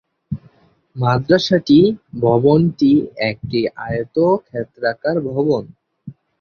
[0.95, 1.79] মাদ্রাসাটি
[2.21, 2.91] ভবনটি
[3.29, 5.63] একটি আয়তক্ষেত্রাকার ভবন।